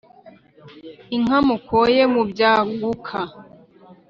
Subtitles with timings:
[1.15, 3.19] inka mukoye mu byaguka